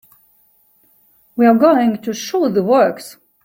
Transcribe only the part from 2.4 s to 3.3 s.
the works.